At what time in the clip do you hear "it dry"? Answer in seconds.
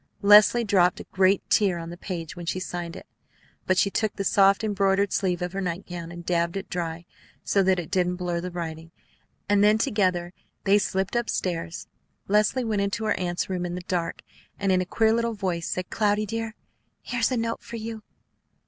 6.57-7.05